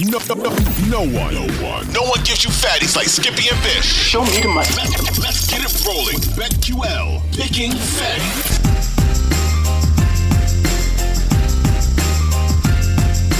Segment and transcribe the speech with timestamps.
[0.00, 0.50] No, no, no,
[0.86, 3.84] no one, no one, no one gives you fatties like Skippy and Bish.
[3.84, 4.68] Show me the money.
[4.76, 6.18] Let's, let's get it rolling.
[6.38, 8.58] BetQL, picking fatties.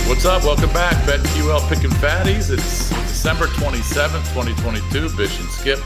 [0.09, 0.43] What's up?
[0.43, 0.97] Welcome back.
[1.05, 2.51] BetQL Picking Fatties.
[2.51, 5.17] It's December 27th, 2022.
[5.17, 5.79] Bish and Skip.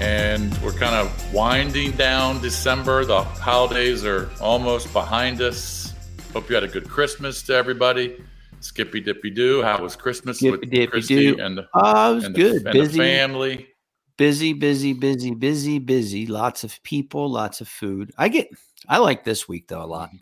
[0.00, 3.04] And we're kind of winding down December.
[3.04, 5.92] The holidays are almost behind us.
[6.32, 8.16] Hope you had a good Christmas to everybody.
[8.62, 9.62] Skippy Dippy Doo.
[9.62, 11.42] How was Christmas Skippy with Dippy Christy Doo.
[11.42, 12.64] and the, Oh, it was and, good.
[12.64, 13.68] The, and busy, the family?
[14.16, 16.26] busy, busy, busy, busy, busy.
[16.26, 18.12] Lots of people, lots of food.
[18.18, 18.48] I get.
[18.88, 20.08] I like this week though a lot.
[20.08, 20.16] Mm-hmm.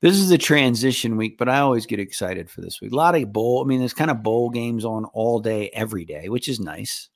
[0.00, 2.92] This is the transition week, but I always get excited for this week.
[2.92, 3.62] A lot of bowl.
[3.64, 7.08] I mean, there's kind of bowl games on all day, every day, which is nice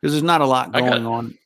[0.00, 1.38] because there's not a lot going got- on.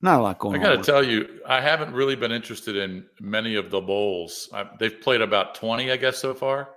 [0.00, 0.60] Not a lot going.
[0.60, 0.60] On.
[0.64, 4.48] I got to tell you, I haven't really been interested in many of the bowls.
[4.54, 6.68] I, they've played about 20, I guess, so far.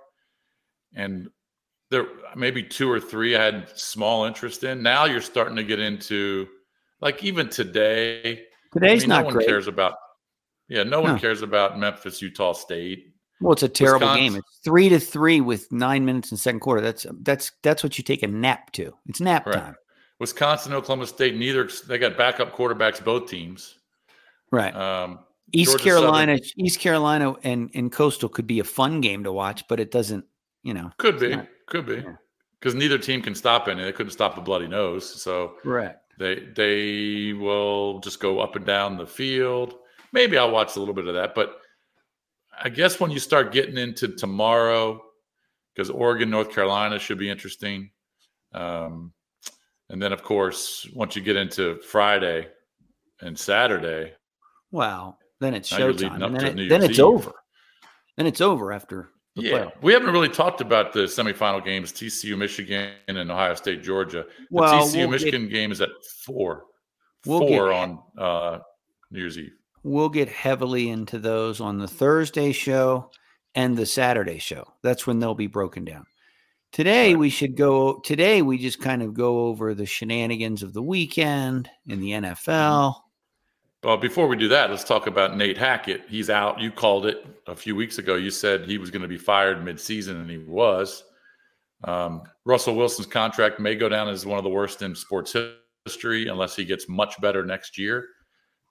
[0.94, 1.28] And
[1.90, 4.82] there maybe two or three I had small interest in.
[4.82, 6.48] Now you're starting to get into
[7.00, 8.44] like even today.
[8.72, 9.46] Today's I mean, not no one great.
[9.48, 9.94] cares about
[10.68, 11.18] yeah, no one No.
[11.20, 13.08] cares about Memphis, Utah State.
[13.40, 14.36] Well, it's a terrible game.
[14.36, 16.80] It's three to three with nine minutes in second quarter.
[16.80, 18.94] That's that's that's what you take a nap to.
[19.08, 19.56] It's nap Right.
[19.56, 19.76] time.
[20.20, 23.78] Wisconsin, Oklahoma State, neither they got backup quarterbacks, both teams.
[24.52, 24.74] Right.
[24.74, 25.18] Um,
[25.52, 29.32] East Georgia Carolina, Southern- East Carolina, and and Coastal could be a fun game to
[29.32, 30.24] watch, but it doesn't.
[30.62, 32.16] You know, could be, not- could be, yeah.
[32.58, 33.82] because neither team can stop any.
[33.82, 36.12] They couldn't stop a bloody nose, so correct.
[36.18, 39.74] They they will just go up and down the field.
[40.12, 41.58] Maybe I'll watch a little bit of that, but
[42.62, 45.02] I guess when you start getting into tomorrow,
[45.74, 47.90] because Oregon, North Carolina should be interesting,
[48.52, 49.12] um,
[49.88, 52.48] and then of course once you get into Friday
[53.20, 54.12] and Saturday,
[54.70, 55.18] Wow.
[55.40, 57.32] Then it's showtime, and then, it, then it's over.
[58.16, 59.72] Then it's over after the yeah, playoff.
[59.82, 64.24] we haven't really talked about the semifinal games: TCU, Michigan, and Ohio State, Georgia.
[64.28, 65.90] The Well, TCU we'll Michigan game is at
[66.24, 66.64] four,
[67.26, 68.58] We'll four get- on uh,
[69.10, 69.52] New Year's Eve.
[69.84, 73.10] We'll get heavily into those on the Thursday show
[73.54, 74.64] and the Saturday show.
[74.82, 76.06] That's when they'll be broken down.
[76.70, 77.98] Today we should go.
[78.00, 82.94] Today we just kind of go over the shenanigans of the weekend in the NFL.
[83.82, 86.02] Well, before we do that, let's talk about Nate Hackett.
[86.08, 86.60] He's out.
[86.60, 88.14] You called it a few weeks ago.
[88.14, 91.02] You said he was going to be fired midseason, and he was.
[91.82, 95.34] Um, Russell Wilson's contract may go down as one of the worst in sports
[95.84, 98.06] history unless he gets much better next year.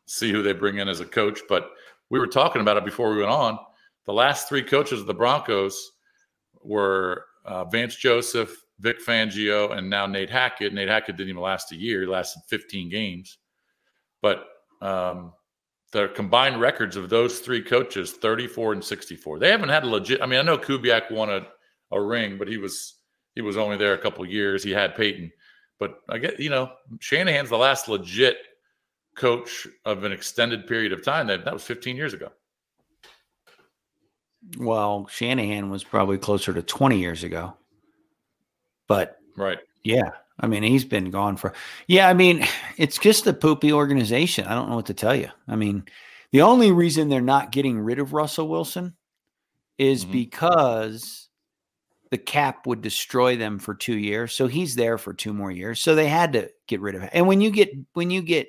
[0.05, 1.41] See who they bring in as a coach.
[1.49, 1.71] But
[2.09, 3.59] we were talking about it before we went on.
[4.05, 5.91] The last three coaches of the Broncos
[6.63, 10.73] were uh, Vance Joseph, Vic Fangio, and now Nate Hackett.
[10.73, 13.39] Nate Hackett didn't even last a year; he lasted 15 games.
[14.21, 14.45] But
[14.81, 15.33] um,
[15.91, 20.21] the combined records of those three coaches 34 and 64 they haven't had a legit
[20.21, 21.45] i mean i know kubiak won a,
[21.91, 23.01] a ring but he was
[23.35, 24.63] he was only there a couple years.
[24.63, 25.31] He had peyton.
[25.79, 28.37] But i get you know shanahan's the last legit
[29.15, 31.27] coach of an extended period of time.
[31.27, 32.31] That that was 15 years ago.
[34.57, 37.55] Well, Shanahan was probably closer to 20 years ago.
[38.87, 39.59] But right.
[39.83, 40.09] yeah,
[40.41, 41.53] I mean, he's been gone for,
[41.87, 42.45] yeah, I mean,
[42.77, 44.47] it's just a poopy organization.
[44.47, 45.29] I don't know what to tell you.
[45.47, 45.83] I mean,
[46.31, 48.95] the only reason they're not getting rid of Russell Wilson
[49.77, 50.11] is Mhm.
[50.11, 51.29] because
[52.09, 54.33] the cap would destroy them for two years.
[54.33, 55.79] So he's there for two more years.
[55.79, 57.09] So they had to get rid of him.
[57.13, 58.47] And when you get, when you get,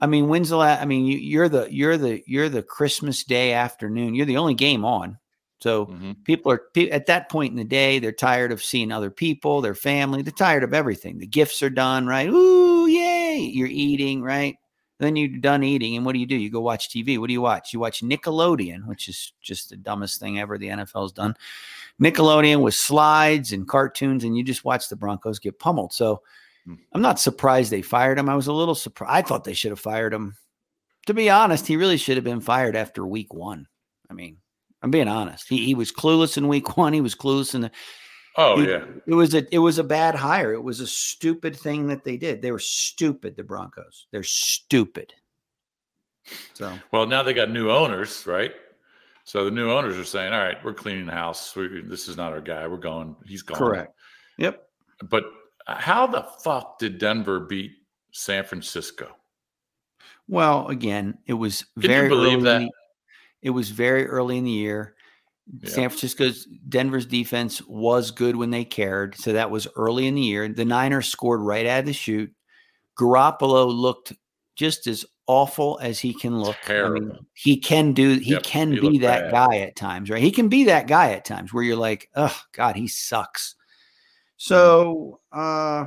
[0.00, 0.82] I mean, when's the last?
[0.82, 4.16] I mean, you, you're the you're the you're the Christmas Day afternoon.
[4.16, 5.16] You're the only game on.
[5.62, 6.24] So Mhm.
[6.24, 9.74] people are at that point in the day, they're tired of seeing other people, their
[9.74, 11.18] family, they're tired of everything.
[11.18, 12.28] The gifts are done, right?
[12.28, 13.38] Ooh, yay!
[13.38, 14.56] You're eating, right?
[14.98, 16.36] Then you're done eating, and what do you do?
[16.36, 17.18] You go watch TV.
[17.18, 17.72] What do you watch?
[17.72, 21.34] You watch Nickelodeon, which is just the dumbest thing ever the NFL's done.
[22.00, 25.92] Nickelodeon with slides and cartoons, and you just watch the Broncos get pummeled.
[25.92, 26.22] So
[26.64, 26.74] Hmm.
[26.92, 28.28] I'm not surprised they fired him.
[28.28, 29.12] I was a little surprised.
[29.12, 30.36] I thought they should have fired him.
[31.06, 33.66] To be honest, he really should have been fired after week one.
[34.08, 34.36] I mean,
[34.82, 35.48] I'm being honest.
[35.48, 36.92] He, he was clueless in week one.
[36.92, 37.70] He was clueless in the.
[38.36, 38.84] Oh he- yeah.
[39.06, 40.52] It was a it was a bad hire.
[40.52, 42.40] It was a stupid thing that they did.
[42.42, 43.36] They were stupid.
[43.36, 44.06] The Broncos.
[44.10, 45.12] They're stupid.
[46.54, 48.52] So Well, now they got new owners, right?
[49.24, 51.54] So the new owners are saying, "All right, we're cleaning the house.
[51.54, 52.66] We, this is not our guy.
[52.66, 53.14] We're going.
[53.26, 53.94] He's gone." correct.
[54.38, 54.62] Yep.
[55.08, 55.24] But
[55.66, 57.72] how the fuck did Denver beat
[58.12, 59.14] San Francisco?
[60.28, 62.64] Well, again, it was you very believe early.
[62.64, 62.70] that?
[63.42, 64.94] In the- It was very early in the year.
[65.60, 65.70] Yeah.
[65.70, 70.22] San Francisco's Denver's defense was good when they cared, so that was early in the
[70.22, 70.48] year.
[70.48, 72.32] The Niners scored right out of the chute.
[72.98, 74.12] Garoppolo looked
[74.54, 76.56] just as awful as he can look.
[76.68, 78.18] I mean, he can do.
[78.18, 79.32] He Yep, can he be that bad.
[79.32, 80.22] guy at times, right?
[80.22, 83.56] He can be that guy at times where you're like, oh God, he sucks.
[84.36, 85.86] So, uh,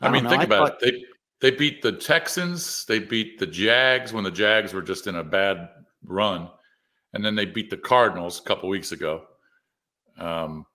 [0.00, 0.94] I, mean, think I about thought- it.
[0.94, 1.04] They
[1.40, 2.84] they beat the Texans.
[2.86, 5.68] They beat the Jags when the Jags were just in a bad
[6.04, 6.48] run,
[7.12, 9.24] and then they beat the Cardinals a couple weeks ago.
[10.18, 10.66] Um,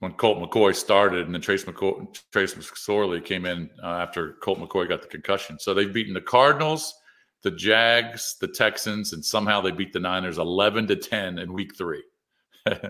[0.00, 4.58] when Colt McCoy started, and then Trace McCoy, Trace McSorley came in uh, after Colt
[4.58, 5.58] McCoy got the concussion.
[5.58, 6.94] So they've beaten the Cardinals,
[7.42, 11.74] the Jags, the Texans, and somehow they beat the Niners eleven to ten in Week
[11.76, 12.04] Three.
[12.66, 12.80] I,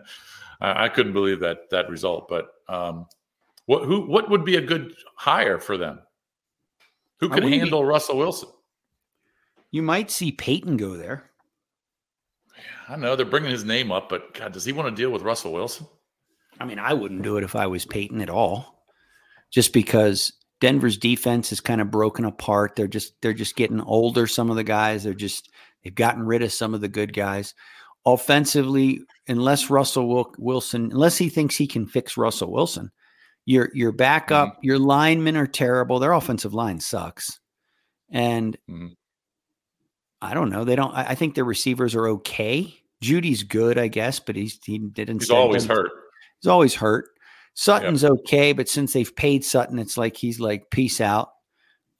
[0.61, 2.27] I couldn't believe that that result.
[2.29, 3.07] But um,
[3.67, 6.01] what who what would be a good hire for them?
[7.21, 8.49] Who could wouldn't be- handle Russell Wilson?
[9.71, 11.31] you might see Peyton go there.
[12.89, 15.23] I know they're bringing his name up, but God, does he want to deal with
[15.23, 15.87] Russell Wilson?
[16.59, 18.85] I mean, I wouldn't do it if I was Peyton at all.
[19.51, 22.77] Just because Denver's defense is kind of broken apart.
[22.77, 24.27] They're just they're just getting older.
[24.27, 25.51] Some of the guys, they're just
[25.85, 27.55] they've gotten rid of some of the good guys.
[28.07, 32.91] Offensively, unless Russell Wilson, unless he thinks he can fix Russell Wilson,
[33.47, 35.99] your your backup, your linemen are terrible.
[35.99, 37.41] Their offensive line sucks,
[38.11, 38.91] and Mhm.
[40.21, 40.65] I don't know.
[40.65, 40.95] They don't.
[40.95, 42.75] I, I think their receivers are okay.
[43.03, 45.21] Jeudy's good, I guess, but he's he didn't.
[45.23, 45.91] He's always hurt.
[46.41, 47.07] He's always hurt.
[47.55, 51.31] Sutton's okay, but since they've paid Sutton, it's like he's like peace out.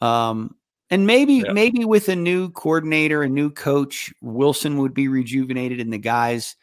[0.03, 0.55] Um,
[0.91, 1.53] and maybe Yeah.
[1.53, 6.57] maybe with a new coordinator, a new coach, Wilson would be rejuvenated, and the guys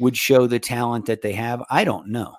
[0.00, 1.62] would show the talent that they have.
[1.70, 2.34] I don't know.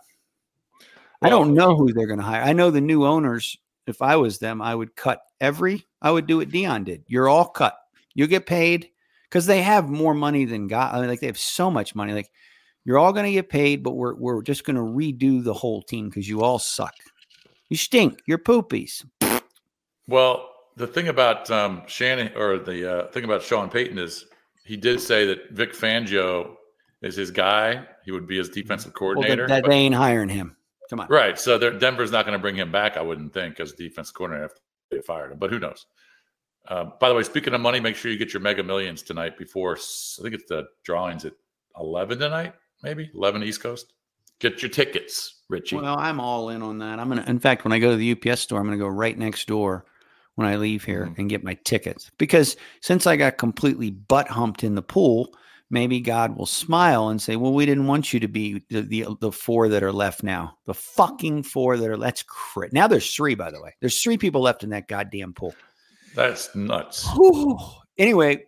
[1.24, 2.42] I don't know who they're going to hire.
[2.42, 3.58] I know the new owners.
[3.86, 5.86] If I was them, I would cut every.
[6.02, 7.04] I would do what Deion did.
[7.08, 7.78] You're all cut.
[8.16, 8.90] You get paid
[9.30, 10.96] because they have more money than God.
[10.96, 12.14] I mean, like they have so much money.
[12.14, 12.30] Like
[12.86, 15.82] you're all going to get paid, but we're we're just going to redo the whole
[15.82, 16.94] team because you all suck.
[17.70, 18.22] You stink.
[18.26, 19.04] You're poopies.
[20.08, 24.26] Well, the thing about um, Shannon or the uh, thing about Sean Payton is
[24.66, 26.56] he did say that Vic Fangio
[27.02, 27.86] is his guy.
[28.06, 29.48] He would be his defensive Well, coordinator.
[29.48, 30.56] that, that but- they ain't hiring him.
[30.90, 31.08] Come on.
[31.10, 31.40] right.
[31.40, 34.60] So Denver's not going to bring him back, I wouldn't think, as defense coordinator after
[34.92, 35.40] they fired him.
[35.40, 35.86] But who knows?
[36.68, 39.38] Uh, by the way, speaking of money, make sure you get your Mega Millions tonight
[39.38, 41.34] before I think it's the drawings at
[41.78, 42.54] eleven tonight,
[42.84, 43.92] maybe eleven East Coast.
[44.40, 45.76] Get your tickets, Richie.
[45.78, 47.00] Well, I'm all in on that.
[47.00, 47.24] I'm gonna.
[47.28, 49.86] In fact, when I go to the UPS store, I'm gonna go right next door
[50.36, 51.18] when I leave here Mhm.
[51.20, 55.36] and get my tickets because since I got completely butt humped in the pool,
[55.74, 59.06] maybe God will smile and say, "Well, we didn't want you to be the the,
[59.20, 60.58] the four that are left now.
[60.66, 62.72] The fucking four that are that's crit.
[62.72, 63.76] Now there's three, by the way.
[63.82, 65.56] There's three people left in that goddamn pool.
[66.16, 67.10] That's nuts.
[67.16, 67.58] Whew.
[67.98, 68.44] Anyway,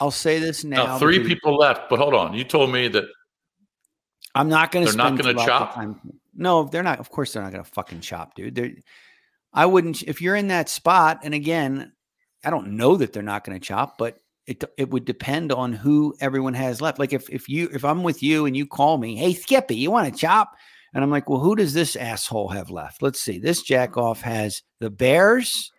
[0.00, 0.86] I'll say this now.
[0.86, 2.32] Now, three people left, but hold on.
[2.34, 3.04] You told me that
[4.34, 4.92] I'm not going to.
[4.92, 5.74] They're not gonna lots of chop?
[5.74, 6.00] time-
[6.34, 7.00] No, they're not.
[7.00, 8.54] Of course, they're not going to fucking chop, dude.
[8.54, 8.70] They're,
[9.52, 10.02] I wouldn't.
[10.04, 11.92] If you're in that spot, and again,
[12.44, 14.16] I don't know that they're not going to chop, but
[14.46, 16.98] it it would depend on who everyone has left.
[16.98, 19.90] Like if if you if I'm with you and you call me, hey Skippy, you
[19.90, 20.56] want to chop?
[20.92, 23.00] And I'm like, well, who does this asshole have left?
[23.00, 23.38] Let's see.
[23.38, 25.70] This jackoff has the Bears,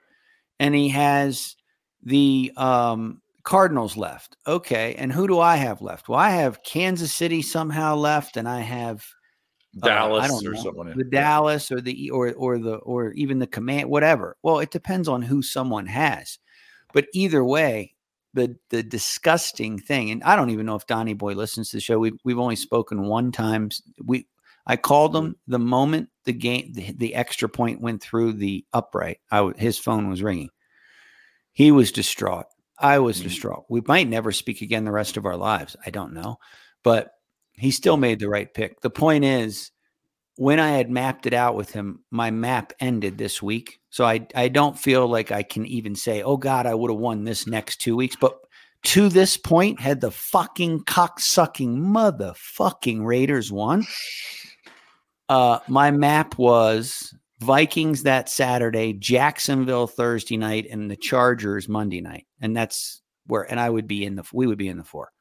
[0.59, 1.55] and he has
[2.03, 4.37] the um, Cardinals left.
[4.47, 6.07] Okay, and who do I have left?
[6.07, 9.03] Well, I have Kansas City somehow left, and I have
[9.81, 10.97] uh, Dallas don't or know, someone.
[10.97, 14.37] the Dallas or the or or the or even the command, whatever.
[14.43, 16.39] Well, it depends on who someone has,
[16.93, 17.95] but either way,
[18.33, 21.81] the the disgusting thing, and I don't even know if Donnie Boy listens to the
[21.81, 21.99] show.
[21.99, 23.69] We've we've only spoken one time.
[24.03, 24.27] We
[24.65, 25.27] I called mm-hmm.
[25.27, 29.19] him the moment the game the, the extra point went through the upright.
[29.31, 30.49] I his phone was ringing.
[31.53, 32.45] He was distraught.
[32.77, 33.27] I was mm-hmm.
[33.27, 33.65] distraught.
[33.69, 35.75] We might never speak again the rest of our lives.
[35.85, 36.37] I don't know.
[36.83, 37.11] But
[37.53, 38.81] he still made the right pick.
[38.81, 39.71] The point is,
[40.41, 43.79] when I had mapped it out with him, my map ended this week.
[43.91, 46.99] So I, I don't feel like I can even say, oh God, I would have
[46.99, 48.15] won this next two weeks.
[48.19, 48.39] But
[48.85, 53.85] to this point, had the fucking cocksucking motherfucking Raiders won,
[55.29, 62.25] uh, my map was Vikings that Saturday, Jacksonville Thursday night, and the Chargers Monday night.
[62.41, 65.11] And that's where, and I would be in the, we would be in the four.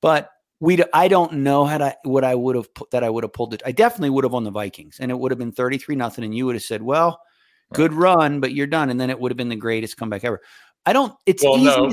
[0.00, 0.30] But
[0.60, 3.32] we, I don't know how to, what I would have put that I would have
[3.32, 3.62] pulled it.
[3.64, 6.22] I definitely would have on the Vikings and it would have been 33 nothing.
[6.22, 7.20] And you would have said, well,
[7.72, 8.90] good run, but you're done.
[8.90, 10.40] And then it would have been the greatest comeback ever.
[10.84, 11.90] I don't, it's well, easy no,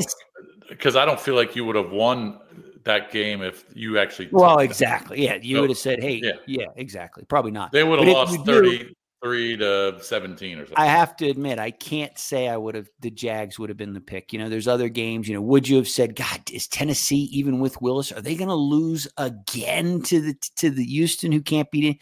[0.70, 2.40] because I don't feel like you would have won
[2.84, 4.30] that game if you actually.
[4.32, 5.24] Well, exactly.
[5.24, 5.38] Yeah.
[5.42, 6.34] You would have said, hey, yeah.
[6.46, 6.68] Yeah.
[6.76, 7.24] exactly.
[7.24, 7.72] Probably not.
[7.72, 8.94] They would have you lost do-
[9.24, 10.76] 33 to 17 or something.
[10.78, 13.94] I have to admit, I can't say I would have, the Jags would have been
[13.94, 14.32] the pick.
[14.32, 17.60] You know, there's other games, you know, would you have said, God, is Tennessee, even
[17.60, 21.72] with Willis, are they going to lose again to the, to the Houston who can't
[21.72, 21.98] beat it?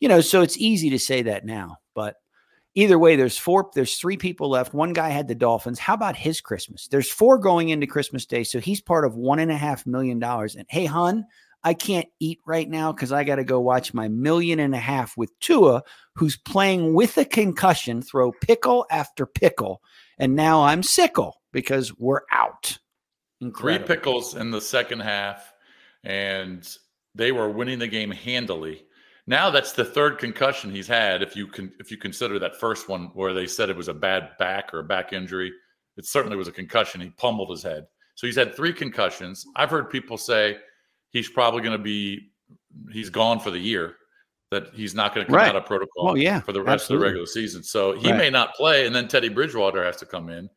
[0.00, 2.16] You know, so it's easy to say that now, but
[2.74, 4.74] either way, there's four, there's three people left.
[4.74, 5.78] One guy had the Dolphins.
[5.78, 6.88] How about his Christmas?
[6.88, 8.44] There's four going into Christmas Day.
[8.44, 10.56] So he's part of one and a half million dollars.
[10.56, 11.24] And hey, hun,
[11.64, 14.78] I can't eat right now because I got to go watch my million and a
[14.78, 15.82] half with Tua,
[16.14, 19.80] who's playing with a concussion, throw pickle after pickle.
[20.18, 22.78] And now I'm sickle because we're out.
[23.58, 25.52] Three pickles in the second half,
[26.04, 26.68] and
[27.14, 28.84] they were winning the game handily.
[29.26, 31.22] Now that's the third concussion he's had.
[31.22, 33.94] If you can, if you consider that first one where they said it was a
[33.94, 35.52] bad back or a back injury,
[35.96, 37.00] it certainly was a concussion.
[37.00, 37.86] He pummeled his head.
[38.14, 39.44] So he's had three concussions.
[39.56, 40.58] I've heard people say
[41.14, 42.28] he's probably going to be
[42.92, 43.96] he's gone for the year.
[44.50, 45.48] That he's not going to come Right.
[45.48, 46.94] out of protocol Well, yeah, for the rest absolutely.
[46.94, 47.62] of the regular season.
[47.62, 48.18] So he Right.
[48.18, 50.50] may not play, and then Teddy Bridgewater has to come in.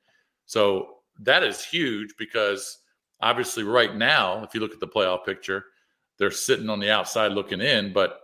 [0.45, 2.79] So that is huge because
[3.21, 5.63] obviously right now, if you look at the playoff picture,
[6.19, 7.93] they're sitting on the outside looking in.
[7.93, 8.19] But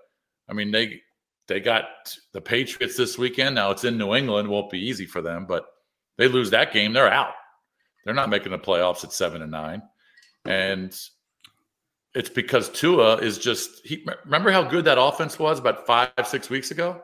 [0.50, 1.02] I mean, they
[1.48, 3.56] they got the Patriots this weekend.
[3.56, 5.66] Now it's in New England, won't be easy for them, but
[6.18, 7.34] they lose that game, they're out.
[8.06, 9.82] They're not making the playoffs at seven and nine,
[10.46, 10.94] and
[12.16, 13.86] it's because Tua is just.
[13.86, 17.02] He remember how good that offense was about five six weeks ago.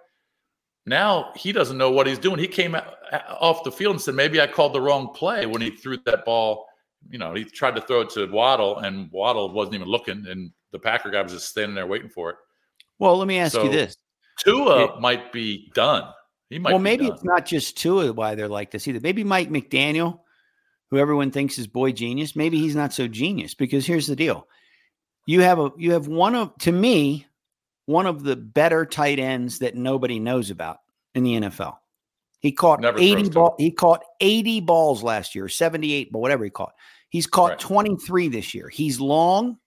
[0.86, 2.40] Now he doesn't know what he's doing.
[2.40, 2.96] He came out,
[3.40, 6.26] off the field and said, "Maybe I called the wrong play when he threw that
[6.26, 6.66] ball."
[7.10, 10.52] You know, he tried to throw it to Waddle, and Waddle wasn't even looking, and
[10.72, 12.36] the Packer guy was just standing there waiting for it.
[13.00, 13.96] Well, let me ask you this.
[14.40, 16.04] Tua might be done.
[16.50, 16.72] He might.
[16.72, 17.14] well, be maybe done.
[17.16, 19.00] it's not just Tua why they're like this either.
[19.00, 20.20] Maybe Mike McDaniel,
[20.92, 24.48] who everyone thinks is boy genius, maybe he's not so genius because here's the deal:
[25.30, 27.28] you have a you have one of to me
[27.86, 30.78] one of the better tight ends that nobody knows about
[31.14, 31.78] in the NFL.
[32.40, 36.50] He caught Never 80 ball, he caught 80 balls last year, 78, but whatever he
[36.50, 36.74] caught.
[37.10, 37.60] He's caught Right.
[37.60, 38.70] 23 this year.
[38.70, 39.58] He's long,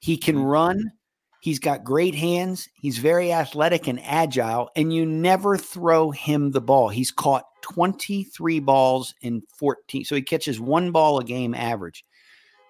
[0.00, 0.50] he can Mhm.
[0.50, 0.92] run,
[1.40, 6.60] he's got great hands, he's very athletic and agile, and you never throw him the
[6.60, 6.88] ball.
[6.88, 10.04] He's caught 23 balls in 14.
[10.04, 12.04] So he catches one ball a game average.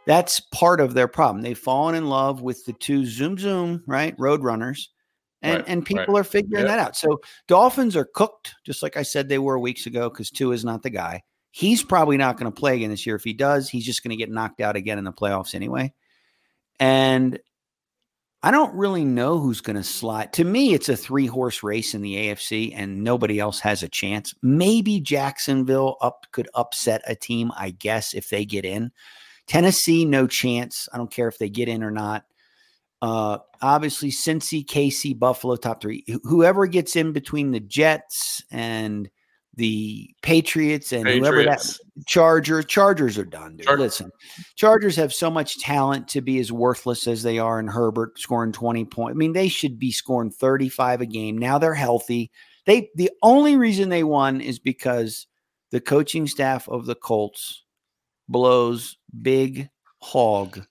[0.06, 1.42] That's part of their problem.
[1.42, 4.14] They've fallen in love with the two zoom zoom, right?
[4.18, 4.90] Road runners.
[5.42, 6.20] And Right, and people right.
[6.20, 6.76] are figuring Yeah.
[6.76, 6.96] that out.
[6.96, 10.64] So Dolphins are cooked, just like I said they were weeks ago, because Tua is
[10.64, 11.22] not the guy.
[11.50, 13.16] He's probably not going to play again this year.
[13.16, 15.92] If he does, he's just going to get knocked out again in the playoffs anyway.
[16.78, 17.38] And
[18.42, 20.32] I don't really know who's going to slide.
[20.34, 23.88] To me, it's a three horse race in the AFC, and nobody else has a
[23.88, 24.34] chance.
[24.42, 28.92] Maybe Jacksonville up could upset a team, I guess, if they get in.
[29.46, 30.88] Tennessee, no chance.
[30.92, 32.24] I don't care if they get in or not.
[33.02, 36.04] Uh, obviously, Cincy, KC, Buffalo, top three.
[36.08, 39.08] Wh- Whoever gets in between the Jets and
[39.56, 41.80] the Patriots and whoever that Patriots.
[42.06, 43.66] Chargers, Chargers are done, dude.
[43.66, 44.10] Char- Listen,
[44.54, 48.52] Chargers have so much talent to be as worthless as they are, and Herbert scoring
[48.52, 49.14] 20 points.
[49.14, 51.36] I mean, they should be scoring 35 a game.
[51.38, 52.30] Now they're healthy.
[52.66, 55.26] They the only reason they won is because
[55.70, 57.64] the coaching staff of the Colts
[58.30, 59.68] blows big
[59.98, 60.64] hog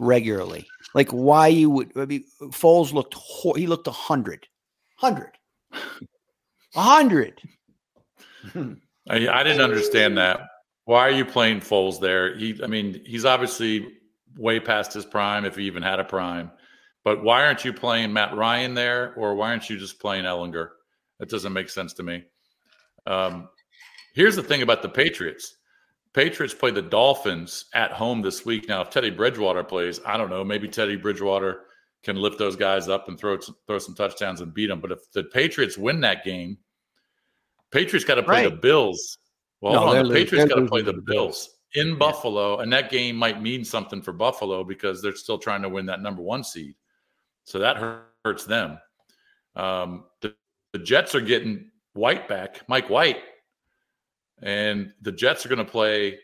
[0.00, 0.66] regularly.
[0.94, 4.46] Like why you would I mean Foles looked hor- he looked a hundred.
[4.96, 5.32] Hundred.
[6.74, 7.40] A hundred.
[8.54, 10.40] I, I didn't understand that.
[10.86, 12.36] Why are you playing Foles there?
[12.36, 13.86] He, I mean, he's obviously
[14.36, 16.50] way past his prime, if he even had a prime.
[17.04, 20.70] But why aren't you playing Matt Ryan there, or why aren't you just playing Ehlinger?
[21.20, 22.24] That doesn't make sense to me.
[23.06, 23.48] Um,
[24.14, 25.56] here's the thing about the Patriots.
[26.14, 28.68] Patriots play the Dolphins at home this week.
[28.68, 30.44] Now, if Teddy Bridgewater plays, I don't know.
[30.44, 31.62] Maybe Teddy Bridgewater
[32.04, 34.80] can lift those guys up and throw throw some touchdowns and beat them.
[34.80, 36.56] But if the Patriots win that game,
[37.72, 39.18] Patriots got to play the Bills.
[39.60, 41.50] Well, No, on, the lo- Patriots got to play the Bills.
[41.74, 45.68] In Buffalo, and that game might mean something for Buffalo because they're still trying to
[45.68, 46.76] win that number one seed.
[47.42, 47.76] So that
[48.24, 48.78] hurts them.
[49.56, 50.36] Um, the,
[50.72, 53.18] the Jets are getting White back, Mike White,
[54.44, 56.18] and the Jets are going to play,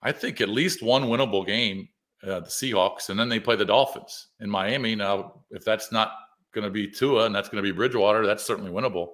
[0.00, 1.88] I think, at least one winnable game,
[2.22, 4.94] uh, the Seahawks, and then they play the Dolphins in Miami.
[4.94, 6.12] Now, if that's not
[6.52, 9.08] going to be Tua and that's going to be Bridgewater, that's certainly winnable.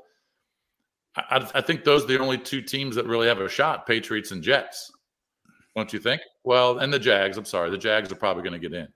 [1.17, 4.31] I, I, think those are the only two teams that really have a shot: Patriots
[4.31, 4.93] and Jets.
[5.75, 6.21] Don't you think?
[6.45, 7.37] Well, and the Jags.
[7.37, 8.87] I'm sorry, the Jags are probably going to get in.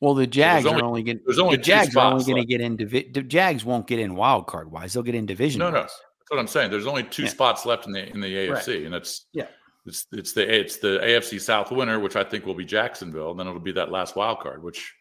[0.00, 1.22] Well, the Jags only, are only getting.
[1.26, 2.76] There's only the Jags are only going to get in.
[2.76, 4.92] the Jags won't get in wild card wise.
[4.92, 5.58] They'll get in division.
[5.58, 5.86] No, no,
[6.24, 6.70] that's what I'm saying.
[6.70, 7.28] There's only two yeah.
[7.28, 8.86] spots left in the in the AFC, right.
[8.86, 9.46] and it's yeah.
[9.86, 13.30] It's it's the it's the AFC South winner, which I think will be Jacksonville.
[13.30, 14.94] And then it'll be that last wild card, which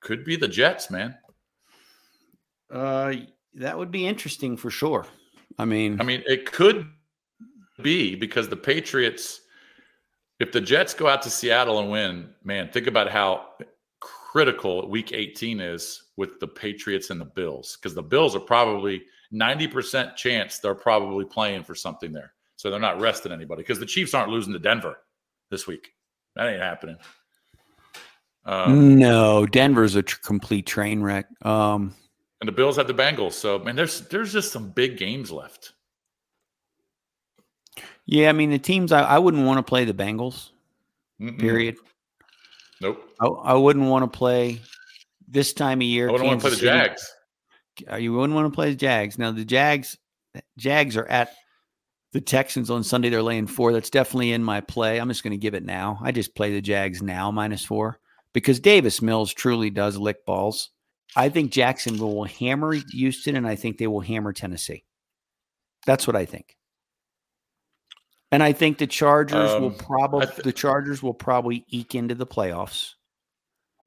[0.00, 1.14] could be the Jets, man.
[2.72, 3.12] Uh,
[3.54, 5.06] that would be interesting for sure.
[5.58, 6.86] I mean, I mean, it could
[7.82, 9.42] be because the Patriots,
[10.38, 13.48] if the Jets go out to Seattle and win, man, think about how
[14.00, 19.02] critical Week 18 is with the Patriots and the Bills because the Bills are probably
[19.32, 22.32] 90% chance they're probably playing for something there.
[22.56, 24.98] So they're not resting anybody because the Chiefs aren't losing to Denver
[25.50, 25.92] this week.
[26.36, 26.96] That ain't happening.
[28.44, 31.26] Um, no, Denver's a tr- complete train wreck.
[31.44, 31.94] Um,
[32.40, 33.32] and the Bills have the Bengals.
[33.32, 35.72] So, man, there's there's just some big games left.
[38.06, 40.50] Yeah, I mean the teams I, I wouldn't want to play the Bengals.
[41.20, 41.38] Mm-mm.
[41.38, 41.76] Period.
[42.80, 43.08] Nope.
[43.20, 44.60] I, I wouldn't want to play
[45.28, 46.08] this time of year.
[46.08, 46.62] I wouldn't want to play the.
[46.62, 47.14] Jags.
[47.98, 49.18] You wouldn't want to play the Jags.
[49.18, 49.96] Now the Jags,
[50.58, 51.32] Jags are at
[52.12, 53.08] the Texans on Sunday.
[53.08, 53.72] They're laying four.
[53.72, 54.98] That's definitely in my play.
[54.98, 55.98] I'm just going to give it now.
[56.02, 57.98] I just play the Jags now minus four
[58.32, 60.70] because Davis Mills truly does lick balls.
[61.16, 64.84] I think Jacksonville will hammer Houston, and I think they will hammer Tennessee.
[65.86, 66.56] That's what I think.
[68.32, 72.14] And I think the Chargers um, will probably th- the Chargers will probably eke into
[72.14, 72.94] the playoffs.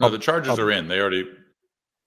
[0.00, 0.88] No, the Chargers are in.
[0.88, 1.28] They already.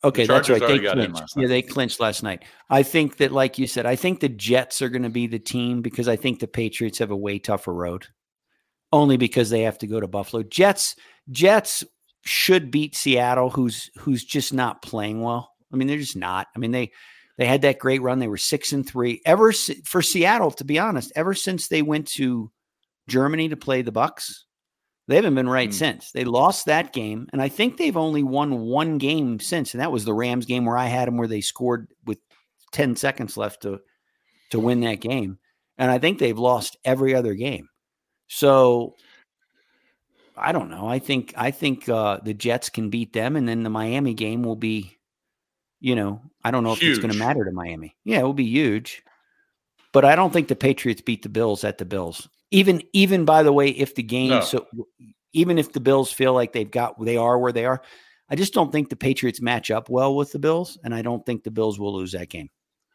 [0.04, 0.60] Okay, that's right.
[0.60, 1.38] They clinched.
[1.38, 2.44] Yeah, they clinched last night.
[2.70, 5.40] I think that, like you said, I think the Jets are going to be the
[5.40, 8.08] team because I think the Patriots have a way tougher road.
[8.92, 10.44] Only because they have to go to Buffalo.
[10.44, 10.96] Jets,
[11.32, 11.84] Jets
[12.26, 15.52] should beat Seattle, who's who's just not playing well.
[15.72, 16.48] I mean, they're just not.
[16.56, 16.92] I mean, they
[17.38, 18.20] they had that great run.
[18.20, 19.22] They were six and three.
[19.26, 19.52] Ever
[19.86, 22.52] for Seattle, to be honest, ever since they went to
[23.08, 24.32] Germany to play the Bucs,
[25.08, 25.74] they haven't been right mm.
[25.74, 26.12] since.
[26.12, 29.92] They lost that game, and I think they've only won one game since, and that
[29.92, 32.20] was the Rams game where I had them where they scored with
[32.72, 33.82] 10 seconds left to
[34.52, 35.40] to win that game.
[35.78, 37.68] And I think they've lost every other game.
[38.28, 38.96] So
[40.38, 40.88] I don't know.
[40.88, 44.44] I think I think uh, the Jets can beat them, and then the Miami game
[44.44, 44.98] will be,
[45.80, 46.84] you know, I don't know huge.
[46.84, 47.96] if it's going to matter to Miami.
[48.04, 49.04] Yeah, it will be huge.
[49.92, 53.44] But I don't think the Patriots beat the Bills at the Bills even even by
[53.44, 54.42] the way, if the game no.
[54.42, 54.68] so
[55.34, 57.82] even if the Bills feel like they've got they are where they are,
[58.30, 61.26] I just don't think the Patriots match up well with the Bills, and I don't
[61.26, 62.50] think the Bills will lose that game.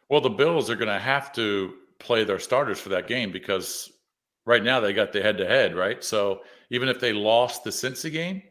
[0.08, 3.90] Well, the Bills are going to have to play their starters for that game because
[4.46, 6.02] right now they got the head to head, right?
[6.02, 6.40] So
[6.70, 8.42] even if they lost the Cincy game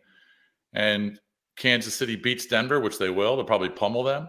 [0.74, 1.20] and
[1.56, 4.28] Kansas City beats Denver, which they will, they'll probably pummel them.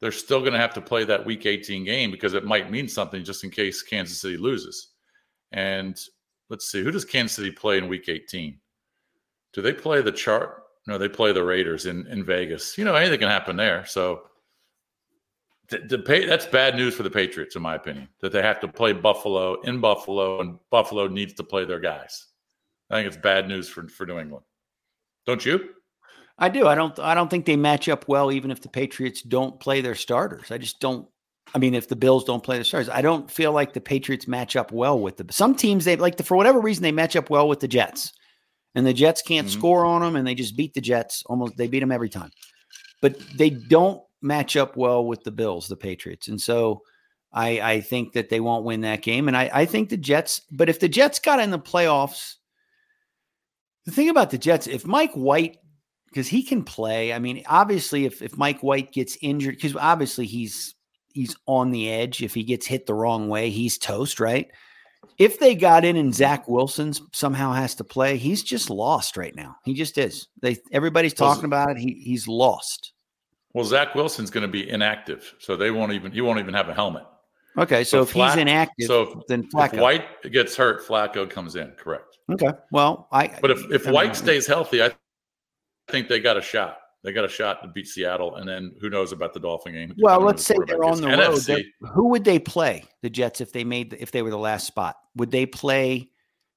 [0.00, 2.88] They're still going to have to play that Week 18 game because it might mean
[2.88, 4.88] something just in case Kansas City loses.
[5.52, 5.98] And
[6.50, 8.58] let's see, who does Kansas City play in week 18?
[9.52, 10.62] Do they play the chart?
[10.86, 12.78] No, they play the Raiders in, in Vegas.
[12.78, 13.84] You know, anything can happen there.
[13.86, 14.22] So
[15.68, 18.68] the, pay, that's bad news for the Patriots, in my opinion, that they have to
[18.68, 22.26] play Buffalo in Buffalo and Buffalo needs to play their guys.
[22.90, 24.44] I think it's bad news for, for New England.
[25.26, 25.70] Don't you?
[26.38, 26.66] I do.
[26.68, 29.80] I don't I don't think they match up well even if the Patriots don't play
[29.80, 30.50] their starters.
[30.50, 31.08] I just don't
[31.56, 34.28] I mean, if the Bills don't play the Stars, I don't feel like the Patriots
[34.28, 35.86] match up well with the some teams.
[35.86, 38.12] They like the, for whatever reason they match up well with the Jets,
[38.74, 39.52] and the Jets can't Mhm.
[39.52, 41.56] score on them, and they just beat the Jets almost.
[41.56, 42.30] They beat them every time,
[43.00, 46.82] but they don't match up well with the Bills, the Patriots, and so
[47.32, 50.42] I I think that they won't win that game, and I I think the Jets.
[50.50, 52.34] But if the Jets got in the playoffs,
[53.86, 55.56] the thing about the Jets, if Mike White
[56.08, 57.12] because he can play.
[57.12, 60.74] I mean, obviously, if if Mike White gets injured, because obviously he's
[61.16, 62.22] he's on the edge.
[62.22, 64.50] If he gets hit the wrong way, he's toast, right?
[65.18, 69.34] If they got in and Zach Wilson somehow has to play, he's just lost right
[69.34, 69.56] now.
[69.64, 70.28] He just is.
[70.42, 71.78] They everybody's talking about it.
[71.78, 72.92] He he's lost.
[73.54, 76.68] Well, Zach Wilson's going to be inactive, so they won't even he won't even have
[76.68, 77.04] a helmet.
[77.58, 79.80] Okay, so, if Flack- he's inactive, so if, then if Flacco.
[79.80, 81.70] White gets hurt, Flacco comes in.
[81.70, 82.18] Correct.
[82.30, 84.92] okay, well, I But if if I mean, White stays healthy, I
[85.88, 86.76] think they got a shot.
[87.06, 89.94] They got a shot to beat Seattle, and then who knows about the Dolphin game?
[89.98, 91.00] well, let's say they're on is.
[91.00, 91.18] the road.
[91.20, 92.82] NFC, They're- Who would they play?
[93.02, 94.96] The Jets if they made if they were the last spot?
[95.14, 96.10] Would they play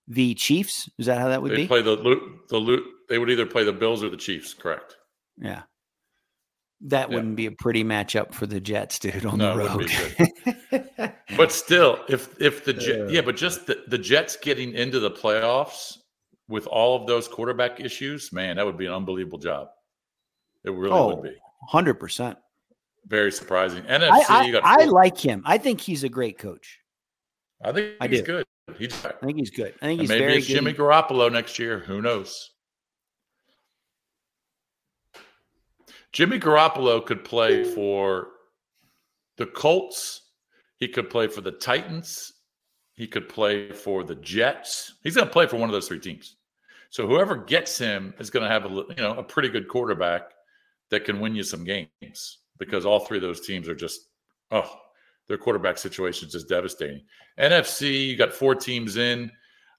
[0.07, 0.89] the Chiefs?
[0.97, 1.67] Is that how that would they be?
[1.67, 4.55] play the Lu- the Lu- They would either play the Bills or the Chiefs.
[4.55, 4.97] Correct.
[5.37, 5.61] Yeah.
[6.81, 7.15] That Yeah.
[7.17, 9.75] wouldn't be a pretty matchup for the Jets, dude, on No, the road.
[9.75, 14.73] wouldn't be But still, if if the Jet, yeah, but just the, the Jets getting
[14.73, 15.97] into the playoffs
[16.47, 19.67] with all of those quarterback issues, man, that would be an unbelievable job.
[20.63, 21.35] It really oh, would be
[21.71, 22.35] 100%.
[23.07, 23.83] very surprising.
[23.83, 25.41] NFC, I, I, I like him.
[25.45, 26.79] I think he's a great coach.
[27.63, 28.25] I think I he's do.
[28.25, 28.45] good.
[28.77, 29.73] He's I think he's good.
[29.81, 30.53] I think he's maybe very it's good.
[30.55, 31.79] Jimmy Garoppolo next year.
[31.79, 32.51] Who knows?
[36.11, 38.29] Jimmy Garoppolo could play for
[39.37, 40.21] the Colts.
[40.77, 42.33] He could play for the Titans.
[42.93, 44.95] He could play for the Jets.
[45.03, 46.35] He's going to play for one of those three teams.
[46.89, 50.31] So whoever gets him is going to have a you know a pretty good quarterback
[50.91, 54.09] that can win you some games because all three of those teams are just
[54.51, 54.69] oh
[55.27, 57.01] their quarterback situation is just devastating.
[57.39, 59.31] NFC, you got four teams in.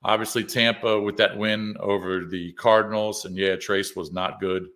[0.05, 4.66] Obviously, Tampa with that win over the Cardinals, and yeah, Trace was not good.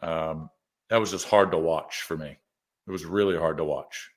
[0.00, 0.48] Um,
[0.88, 2.38] that was just hard to watch for me.
[2.86, 4.10] It was really hard to watch.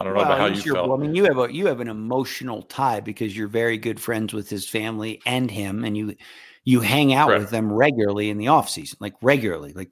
[0.00, 0.88] I don't know Well, about how you your- felt.
[0.88, 4.00] well, I mean, you have a you have an emotional tie because you're very good
[4.00, 6.14] friends with his family and him, and you
[6.64, 7.40] you hang out Correct.
[7.42, 9.90] with them regularly in the off season, like regularly, like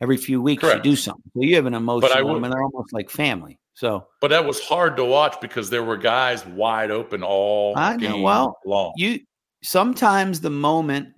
[0.00, 0.84] every few weeks Correct.
[0.84, 1.22] you do something.
[1.34, 2.12] So you have an emotional.
[2.16, 3.58] I, would- mean, they're almost like family.
[3.76, 7.96] So But that was hard to watch because there were guys wide open all I
[7.96, 8.12] know.
[8.12, 8.92] game Well, long.
[8.96, 9.18] you
[9.64, 11.08] sometimes the moment,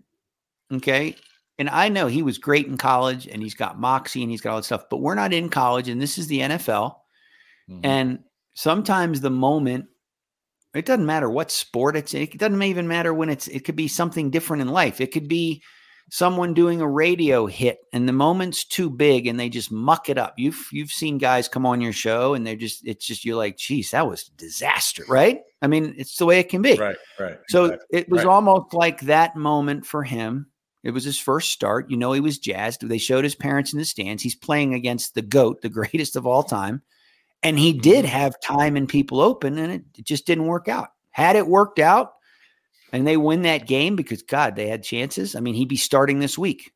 [0.73, 1.17] okay,
[1.59, 4.51] and I know he was great in college and he's got moxie and he's got
[4.53, 6.97] all that stuff, but we're not in college and this is the NFL.
[7.71, 7.81] Mhm.
[7.85, 8.19] And
[8.55, 9.87] sometimes the moment,
[10.75, 12.23] it doesn't matter what sport it's in.
[12.23, 15.01] It doesn't even matter when it's, it could be something different in life.
[15.01, 15.63] It could be
[16.11, 20.17] someone doing a radio hit and the moment's too big and they just muck it
[20.19, 20.35] up.
[20.39, 23.57] You've, you've seen guys come on your show and they're just, it's just, you're like,
[23.57, 25.41] geez, that was disaster, right?
[25.63, 26.77] I mean, it's the way it can be.
[26.77, 27.39] right, right.
[27.49, 27.99] So exactly.
[27.99, 28.33] it was Right.
[28.33, 30.47] almost like that moment for him.
[30.85, 31.91] It was his first start.
[31.91, 32.89] You know, he was jazzed.
[32.89, 34.23] They showed his parents in the stands.
[34.23, 36.83] He's playing against the GOAT, the greatest of all time.
[37.43, 38.17] And he did Mm-hmm.
[38.17, 40.91] have time and people open, and it, it just didn't work out.
[41.11, 42.13] Had it worked out
[42.97, 46.19] and they win that game because, God, they had chances, I mean, he'd be starting
[46.19, 46.73] this week.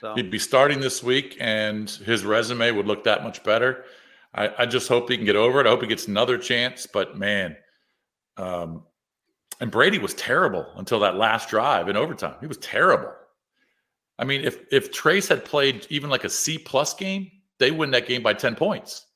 [0.00, 3.84] So, He'd be starting this week, and his resume would look that much better.
[4.34, 5.66] I, I just hope he can get over it.
[5.66, 6.86] I hope he gets another chance.
[6.86, 7.56] But man,
[8.38, 8.84] um,
[9.60, 12.36] and Brady was terrible until that last drive in overtime.
[12.40, 13.12] He was terrible.
[14.18, 17.90] I mean, if if Trace had played even like a C plus game, they win
[17.90, 19.06] that game by ten points,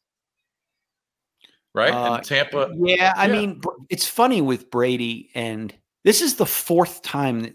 [1.75, 1.95] right?
[1.95, 3.33] Uh, and Tampa, Yeah, I Yeah.
[3.33, 5.75] mean, it's funny with Brady, and
[6.07, 7.55] this is the fourth time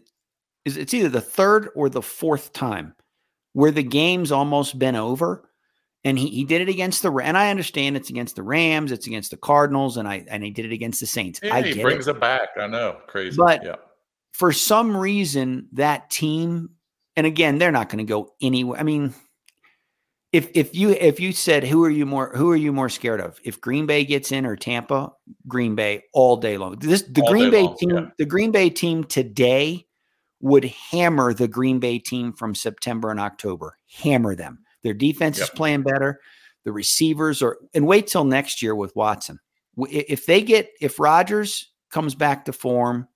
[0.66, 2.94] is it's either the third or the fourth time
[3.54, 5.48] where the game's almost been over.
[6.04, 9.06] And he, he did it against the and I understand it's against the Rams, it's
[9.08, 11.40] against the Cardinals, and I and he did it against the Saints.
[11.44, 12.16] yeah, I he brings it.
[12.16, 12.50] it back.
[12.60, 13.76] I know, crazy, But- yeah.
[14.34, 16.72] For some reason, that team,
[17.16, 18.80] and again, they're not going to go anywhere.
[18.80, 19.14] I mean,
[20.32, 23.20] if if you if you said who are you more who are you more scared
[23.20, 23.40] of?
[23.44, 25.12] If Green Bay gets in or Tampa
[25.48, 26.78] Green Bay all day long.
[26.80, 28.06] This the All Green Bay long, team yeah.
[28.18, 29.88] the Green Bay team today
[30.40, 33.78] would hammer the Green Bay team from September and October.
[34.04, 34.60] Hammer them.
[34.84, 36.20] Their defense is playing better.
[36.64, 39.40] The receivers are and wait till next year with Watson.
[39.78, 43.10] If they get if Rodgers comes back to form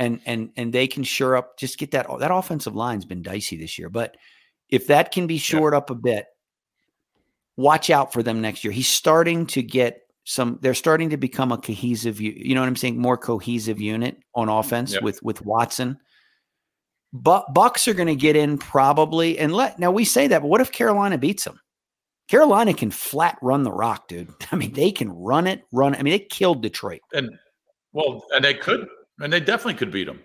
[0.00, 3.56] and and and they can sure up just get that that offensive line's been dicey
[3.56, 4.16] this year but
[4.70, 6.26] if that can be shored up a bit
[7.56, 11.52] watch out for them next year he's starting to get some they're starting to become
[11.52, 15.02] a cohesive you know what i'm saying more cohesive unit on offense Yep.
[15.02, 15.98] with with watson
[17.12, 20.48] but Bucs are going to get in probably and let now we say that but
[20.48, 21.60] what if carolina beats them
[22.30, 24.32] Carolina can flat run the rock, dude.
[24.52, 25.96] I mean, they can run it, run.
[25.96, 27.00] I mean, they killed Detroit.
[27.12, 27.28] And
[27.92, 28.86] well, and they could,
[29.18, 30.20] and they definitely could beat them.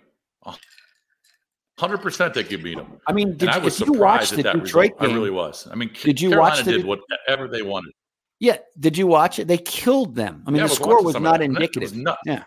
[1.77, 2.99] Hundred percent, they could beat them.
[3.05, 5.01] I mean, did I you, was you surprised the at that Detroit result.
[5.01, 5.67] game, I really was.
[5.69, 7.91] I mean, Did you Carolina watch the- did whatever they wanted.
[8.39, 9.47] yeah, did you watch it?
[9.49, 10.43] They killed them.
[10.47, 11.97] I mean, Yeah, I the was score was not that, and it was indicative.
[11.97, 12.21] nuts.
[12.25, 12.43] Yeah,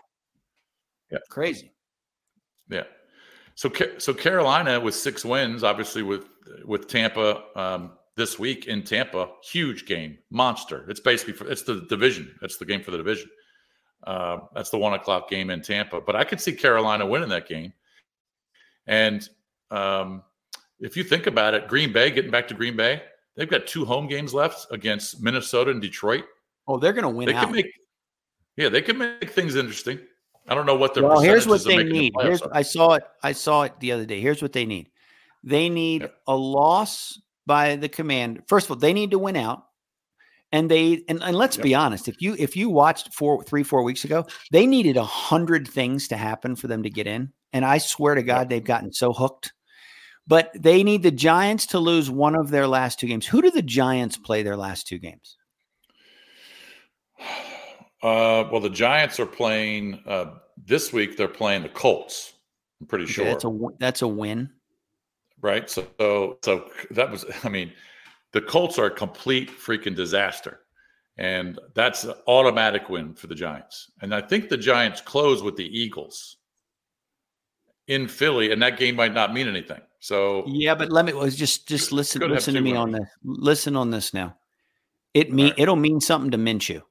[1.11, 1.17] Yeah.
[1.29, 1.71] crazy.
[2.69, 2.83] Yeah.
[3.53, 6.25] So so Carolina with six wins, obviously with
[6.65, 10.85] with Tampa um, this week in Tampa, huge game, monster.
[10.89, 12.33] It's basically for, it's the division.
[12.41, 13.29] It's the game for the division.
[14.07, 16.01] Uh, that's the one o'clock game in Tampa.
[16.01, 17.73] But I could see Carolina winning that game.
[18.89, 19.29] And
[19.69, 20.23] um,
[20.79, 23.03] if you think about it, Green Bay getting back to Green Bay,
[23.37, 26.25] they've got two home games left against Minnesota and Detroit.
[26.67, 27.45] Oh, they're going to win They out.
[27.45, 27.71] can make
[28.57, 29.99] yeah, they can make things interesting.
[30.47, 32.13] I don't know what their well, here's what they need.
[32.19, 32.41] Here's.
[32.41, 33.03] I saw it.
[33.23, 34.19] I saw it the other day.
[34.19, 34.89] Here's what they need.
[35.43, 38.41] They need a loss by the command.
[38.47, 39.68] First of all, they need to win out.
[40.51, 43.83] And they and, and let's be honest, if you if you watched four three four
[43.83, 47.31] weeks ago, they needed a hundred things to happen for them to get in.
[47.53, 49.53] And I swear to God, they've gotten so hooked.
[50.27, 53.25] But they need the Giants to lose one of their last two games.
[53.25, 55.37] Who do the Giants play their last two games?
[58.01, 61.17] Uh, well, the Giants are playing uh, this week.
[61.17, 62.31] They're playing the Colts.
[62.79, 64.51] I'm pretty Okay, sure, that's a that's a win.
[65.41, 65.69] right?
[65.69, 67.25] So, so, so that was.
[67.43, 67.73] I mean,
[68.31, 70.59] the Colts are a complete freaking disaster,
[71.17, 73.91] and that's an automatic win for the Giants.
[74.01, 76.37] And I think the Giants close with the Eagles
[77.87, 79.81] in Philly, and that game might not mean anything.
[79.99, 83.07] So, Yeah, but let me just just listen listen to me on this.
[83.23, 84.37] Listen on this now.
[85.13, 86.83] It mean it'll mean something to Minshew.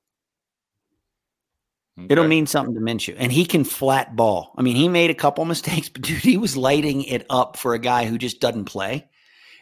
[2.09, 4.55] It'll mean something to Minshew, and he can flat ball.
[4.57, 7.75] I mean, he made a couple mistakes, but dude, he was lighting it up for
[7.75, 9.09] a guy who just doesn't play.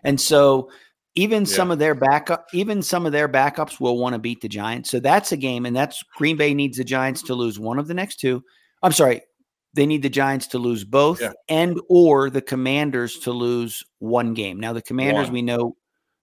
[0.05, 0.71] And so,
[1.17, 4.49] even some of their backup, even some of their backups will want to beat the
[4.49, 4.91] Giants.
[4.91, 7.89] So that's a game, and that's Green Bay needs the Giants to lose one of
[7.89, 8.45] the next two.
[8.83, 9.23] I'm sorry,
[9.75, 11.33] they need the Giants to lose both, Yeah.
[11.49, 14.61] and or the Commanders to lose one game.
[14.61, 15.33] Now, the Commanders, One.
[15.33, 15.77] we know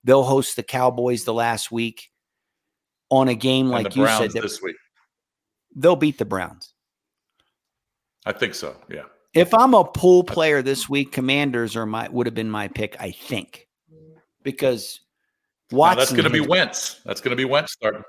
[0.03, 2.09] they'll host the Cowboys the last week
[3.09, 4.75] on a game and like you said that this week.
[5.75, 6.73] they'll beat the Browns.
[8.25, 8.75] I think so.
[8.89, 9.03] Yeah.
[9.33, 12.95] If I'm a pool player this week, Commanders are my would have been my pick,
[12.99, 13.67] I think,
[14.43, 15.01] because
[15.71, 15.97] Now, Watson.
[15.99, 17.01] that's going to be Wentz.
[17.05, 18.03] That's going to be Wentz starting.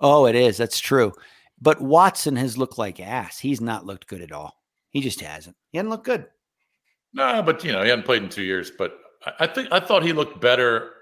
[0.00, 0.56] Oh, it is.
[0.56, 1.12] That's true.
[1.60, 3.38] But Watson has looked like ass.
[3.38, 4.54] He's not looked good at all.
[4.90, 5.56] He just hasn't.
[5.70, 6.26] He hasn't looked good.
[7.12, 8.70] No, but you know he hadn't played in two years.
[8.70, 10.92] But I, I think I thought he looked better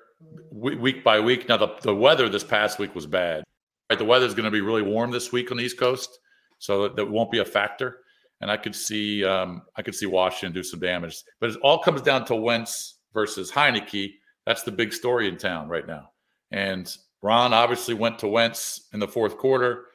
[0.51, 1.49] week by week.
[1.49, 3.45] Now the the weather this past week was bad.
[3.91, 6.19] Right, the weather is going to be really warm this week on the East Coast,
[6.59, 7.99] so that, that won't be a factor.
[8.41, 11.23] And I could see um, I could see Washington do some damage.
[11.41, 14.15] But it all comes down to Wentz versus Heinicke.
[14.47, 16.11] That's the big story in town right now.
[16.53, 19.87] And Ron obviously went to Wentz in the fourth quarter.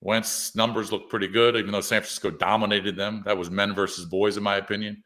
[0.00, 3.22] Wentz numbers look pretty good, even though San Francisco dominated them.
[3.24, 5.02] That was men versus boys, in my opinion.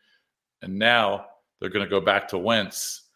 [0.63, 1.27] And now
[1.61, 3.09] they're going to go back to Wentz.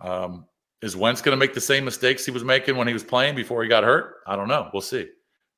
[0.00, 0.46] Um,
[0.82, 3.34] is Wentz going to make the same mistakes he was making when he was playing
[3.34, 4.16] before he got hurt?
[4.26, 4.68] I don't know.
[4.72, 5.08] We'll see.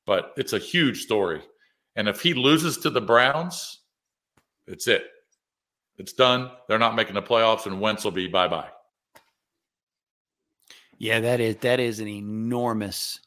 [0.05, 1.41] But it's a huge story.
[1.95, 3.81] And if he loses to the Browns,
[4.67, 5.05] it's it.
[5.97, 6.51] It's done.
[6.67, 8.69] They're not making the playoffs, and Wentz will be bye bye.
[10.97, 13.19] Yeah, that is that is an enormous.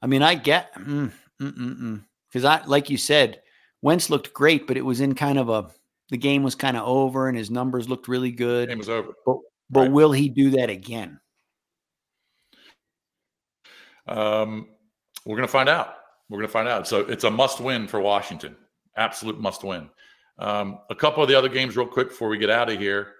[0.00, 3.42] I mean, I get because I like you said,
[3.82, 5.70] Wentz looked great, but it was in kind of a
[6.10, 8.68] the game was kind of over, and his numbers looked really good.
[8.68, 9.12] Game was over.
[9.24, 9.36] But
[9.70, 11.20] but will he do that again?
[14.06, 14.68] Um,
[15.24, 15.94] we're going to find out.
[16.28, 16.88] We're going to find out.
[16.88, 18.56] So it's a must win for Washington.
[18.96, 19.88] Absolute must win.
[20.38, 23.14] Um, a couple of the other games, real quick, before we get out of here,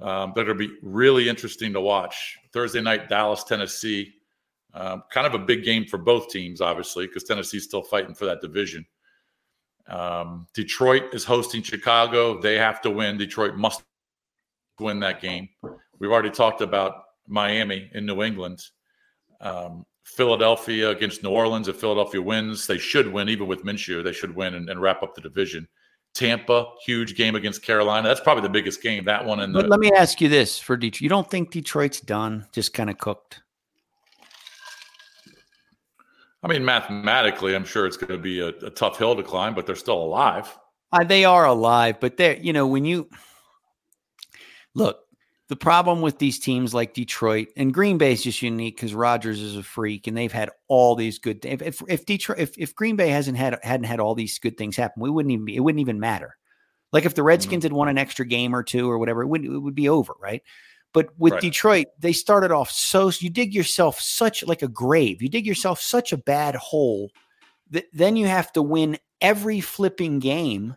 [0.00, 2.36] um, that will be really interesting to watch.
[2.52, 4.14] Thursday night, Dallas, Tennessee.
[4.74, 8.24] Um, kind of a big game for both teams, obviously, because Tennessee's still fighting for
[8.24, 8.84] that division.
[9.86, 12.40] Um, Detroit is hosting Chicago.
[12.40, 13.16] They have to win.
[13.16, 13.84] Detroit must
[14.80, 15.48] win that game.
[15.98, 18.62] We've already talked about Miami in New England.
[19.40, 21.68] Um, Philadelphia against New Orleans.
[21.68, 24.02] If Philadelphia wins, they should win, even with Minshew.
[24.02, 25.68] They should win and, and wrap up the division.
[26.14, 28.06] Tampa, huge game against Carolina.
[28.06, 29.04] That's probably the biggest game.
[29.04, 31.50] That one and the But let me ask you this: for Detroit, you don't think
[31.50, 32.46] Detroit's done?
[32.52, 33.42] Just kind of cooked?
[36.42, 39.54] I mean, mathematically, I'm sure it's going to be a, a tough hill to climb,
[39.54, 40.56] but they're still alive.
[40.92, 43.08] Uh, they are alive, but they're you know when you
[44.74, 45.03] look,
[45.48, 49.40] the problem with these teams like Detroit and Green Bay is just unique because Rodgers
[49.40, 51.44] is a freak and they've had all these good.
[51.44, 54.56] If if, if Detroit if, if Green Bay hasn't had hadn't had all these good
[54.56, 56.36] things happen, we wouldn't even be, it wouldn't even matter.
[56.92, 57.28] Like if the mm-hmm.
[57.28, 59.88] Redskins had won an extra game or two or whatever, it would it would be
[59.88, 60.42] over, right?
[60.94, 61.42] But with Right.
[61.42, 65.20] Detroit, they started off so you dig yourself such like a grave.
[65.20, 67.10] You dig yourself such a bad hole
[67.70, 70.76] that then you have to win every flipping game.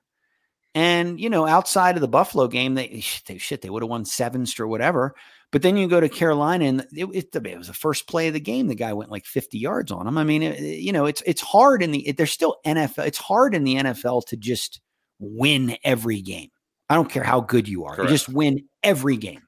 [0.77, 4.05] And you know, outside of the Buffalo game, they, they shit they would have won
[4.05, 5.15] seven or whatever.
[5.51, 8.35] But then you go to Carolina, and it, it, it was the first play of
[8.35, 8.67] the game.
[8.67, 10.19] The guy went like 50 yards on him.
[10.19, 13.07] I mean, it, you know, it's it's hard in the it, there's still NFL.
[13.07, 14.79] It's hard in the NFL to just
[15.17, 16.49] win every game.
[16.91, 17.95] I don't care how good you are.
[17.95, 18.11] Correct.
[18.11, 19.41] You just win every game.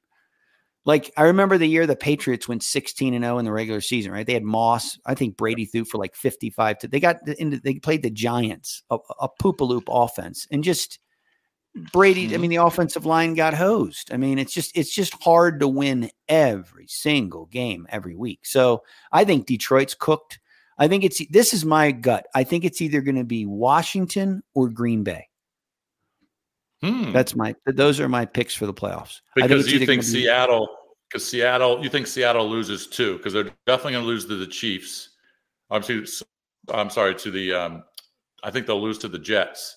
[0.84, 4.12] Like I remember the year the Patriots went 16 and 0 in the regular season,
[4.12, 4.26] right?
[4.26, 4.98] They had Moss.
[5.06, 8.82] I think Brady threw for like 55 to they got into they played the Giants,
[8.90, 10.98] a, a poopaloop offense, and just
[11.92, 14.14] Brady, I mean, the offensive line got hosed.
[14.14, 18.40] I mean, it's just it's just hard to win every single game every week.
[18.44, 20.40] So I think Detroit's cooked.
[20.78, 22.28] I think it's this is my gut.
[22.34, 25.28] I think it's either going to be Washington or Green Bay.
[26.82, 27.12] Hmm.
[27.12, 29.22] That's my those are my picks for the playoffs.
[29.36, 30.70] Because it's you think Seattle,
[31.10, 34.48] because Seattle, you think Seattle loses too, because they're definitely going to lose to the
[34.48, 35.10] Chiefs.
[35.70, 36.06] I'm, to-
[36.74, 37.54] I'm sorry to the.
[37.54, 37.84] Um,
[38.44, 39.76] I think they'll lose to the Jets,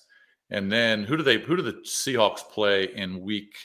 [0.53, 1.39] and then who do they?
[1.39, 3.55] Who do the Seahawks play in week?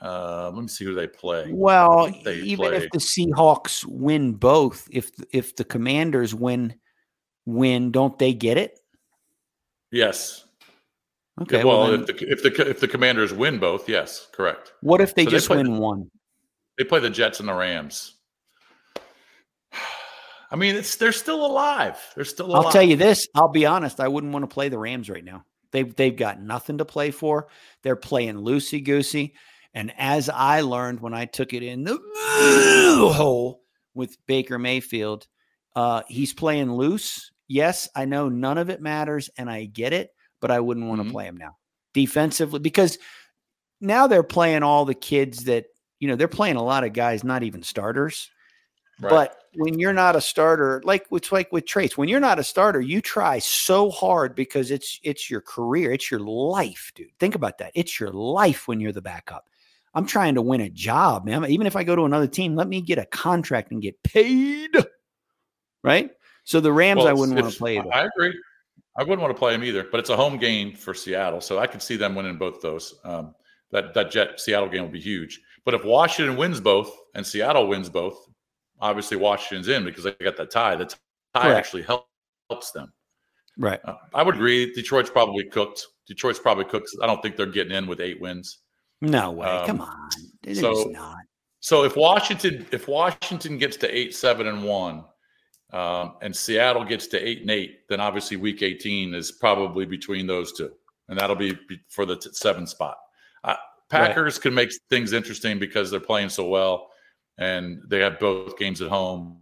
[0.00, 1.50] Uh, let me see who they play.
[1.52, 6.76] Well, they even play- if the Seahawks win both, if if the Commanders win
[7.44, 8.78] win, don't they get it?
[9.92, 10.44] yes.
[11.42, 11.64] Okay.
[11.64, 14.72] Well, well, then if the if the if the Commanders win both, yes, correct.
[14.82, 16.10] what if they so just play win the- one?
[16.78, 18.14] They play the Jets and the Rams.
[20.50, 21.98] I mean, it's they're still alive.
[22.14, 22.66] They're still alive.
[22.66, 23.26] I'll tell you this.
[23.34, 24.00] I'll be honest.
[24.00, 25.44] I wouldn't want to play the Rams right now.
[25.72, 27.48] They've they've got nothing to play for.
[27.82, 29.34] They're playing loosey goosey.
[29.72, 31.98] And as I learned when I took it in the
[33.14, 33.62] hole
[33.94, 35.26] with Baker Mayfield,
[35.76, 37.30] uh, he's playing loose.
[37.46, 41.04] Yes, I know none of it matters, and I get it, but I wouldn't want
[41.04, 41.56] to play him now
[41.94, 42.98] defensively because
[43.80, 45.66] now they're playing all the kids that
[45.98, 48.30] you know they're playing a lot of guys not even starters.
[49.00, 49.10] Right.
[49.10, 52.44] But when you're not a starter, like it's like with Trace, when you're not a
[52.44, 57.08] starter, you try so hard because it's it's your career, it's your life, dude.
[57.18, 57.72] Think about that.
[57.74, 59.48] It's your life when you're the backup.
[59.94, 61.44] I'm trying to win a job, man.
[61.46, 64.70] Even if I go to another team, let me get a contract and get paid.
[65.82, 66.10] Right?
[66.44, 67.76] So the Rams, Well, I wouldn't want to play.
[67.78, 67.88] them.
[67.92, 68.38] I agree.
[68.98, 71.58] I wouldn't want to play them either, but it's a home game for Seattle, so
[71.58, 73.00] I could see them winning both those.
[73.04, 73.34] Um,
[73.70, 75.40] that that Jet Seattle game will be huge.
[75.64, 78.28] But if Washington wins both and Seattle wins both,
[78.80, 80.76] obviously Washington's in because they got that tie.
[80.76, 80.96] The tie
[81.34, 81.58] Correct.
[81.58, 82.06] actually help,
[82.48, 82.92] helps them.
[83.58, 83.80] Right.
[83.84, 84.72] Uh, I would agree.
[84.72, 85.86] Detroit's probably cooked.
[86.06, 86.90] Detroit's probably cooked.
[87.02, 88.58] I don't think they're getting in with eight wins.
[89.00, 89.46] No way.
[89.48, 90.10] Um, Come on.
[90.42, 91.16] They're so- not.
[91.62, 95.04] So if Washington if Washington gets to eight seven and one,
[95.74, 100.26] um, and Seattle gets to eight and eight, then obviously Week eighteen is probably between
[100.26, 100.72] those two,
[101.10, 101.54] and that'll be
[101.90, 102.96] for the t- seven spot.
[103.44, 103.56] Uh,
[103.90, 106.89] Packers can make things interesting because they're playing so well,
[107.40, 109.38] and they have both games at home.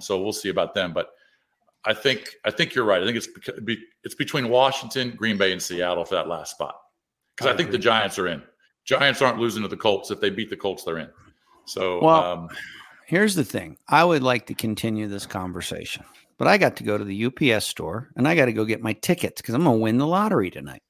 [0.00, 1.10] So we'll see about them, but.
[1.88, 3.00] I think I think you're right.
[3.00, 3.28] I think it's
[4.02, 6.80] it's between Washington, Green Bay, and Seattle for that last spot
[7.36, 8.42] because I, think the Giants are in.
[8.84, 10.10] Giants aren't losing to the Colts.
[10.10, 11.08] If they beat the Colts, they're in.
[11.66, 12.48] So, Well, um,
[13.06, 13.76] Here's the thing.
[13.88, 16.04] I would like to continue this conversation,
[16.38, 18.82] but I got to go to the UPS store and I got to go get
[18.82, 20.82] my tickets because I'm going to win the lottery tonight.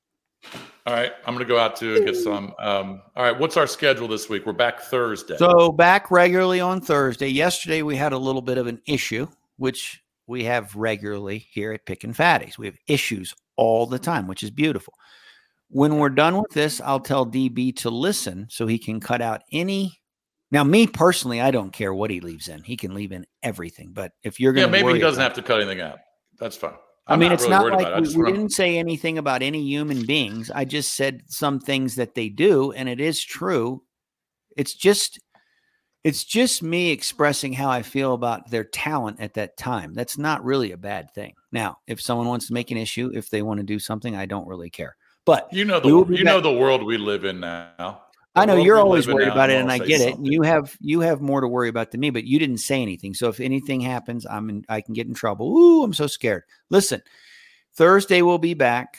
[0.86, 2.54] All right, I'm going to go out to get some.
[2.60, 4.46] Um, all right, what's our schedule this week?
[4.46, 5.36] We're back Thursday.
[5.36, 7.26] So back regularly on Thursday.
[7.26, 11.86] Yesterday we had a little bit of an issue, which we have regularly here at
[11.86, 12.56] Picking Fatties.
[12.56, 14.94] We have issues all the time, which is beautiful.
[15.70, 19.42] When we're done with this, I'll tell DB to listen so he can cut out
[19.50, 19.98] any.
[20.52, 22.62] Now, me personally, I don't care what he leaves in.
[22.62, 23.90] He can leave in everything.
[23.92, 25.98] But if you're going to, maybe he doesn't have to cut anything out.
[26.38, 26.74] That's fine.
[27.06, 28.02] I I'm mean, not it's really not like.
[28.02, 30.50] We, we wanna- didn't say anything about any human beings.
[30.50, 33.82] I just said some things that they do, and it is true.
[34.56, 35.20] It's just,
[36.02, 39.94] it's just me expressing how I feel about their talent at that time.
[39.94, 41.34] That's not really a bad thing.
[41.52, 44.26] Now, if someone wants to make an issue, if they want to do something, I
[44.26, 44.96] don't really care.
[45.24, 48.02] But you know the you know the world we live in now.
[48.36, 50.10] I know you're always worried about it, and I get say it.
[50.10, 50.30] something.
[50.30, 53.14] You have you have more to worry about than me, but you didn't say anything.
[53.14, 55.56] So if anything happens, I'm in, I can get in trouble.
[55.56, 56.44] Ooh, I'm so scared.
[56.70, 57.02] Listen,
[57.74, 58.98] Thursday we'll be back.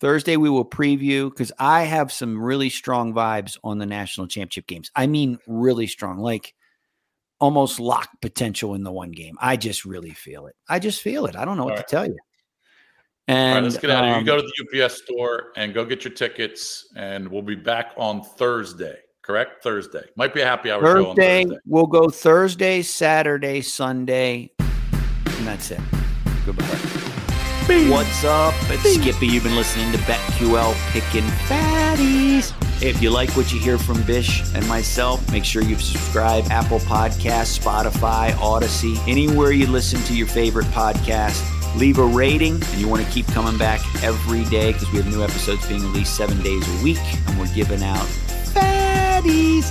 [0.00, 4.66] Thursday we will preview because I have some really strong vibes on the national championship
[4.66, 4.90] games.
[4.96, 6.54] I mean, really strong, like
[7.38, 9.36] almost lock potential in the one game.
[9.40, 10.56] I just really feel it.
[10.68, 11.36] I just feel it.
[11.36, 11.88] I don't know what All to right.
[11.88, 12.16] tell you.
[13.28, 14.14] All And right, let's get out of here.
[14.16, 14.42] um, You go to
[14.72, 18.96] the UPS store and go get your tickets, and we'll be back on Thursday.
[19.22, 19.62] Correct?
[19.62, 21.58] Thursday might be a happy hour show on Thursday, Thursday.
[21.66, 25.80] we'll go Thursday, Saturday, Sunday, and that's it.
[26.44, 26.64] Goodbye.
[27.88, 28.52] What's up?
[28.68, 29.28] It's Skippy.
[29.28, 32.52] You've been listening to BetQL Picking Fatties.
[32.82, 36.80] If you like what you hear from Bish and myself, make sure you subscribe Apple
[36.80, 41.40] Podcasts, Spotify, Audacy, anywhere you listen to your favorite podcast
[41.76, 45.08] leave a rating, and you want to keep coming back every day because we have
[45.08, 48.06] new episodes being released seven days a week, and we're giving out
[48.52, 49.70] fatties.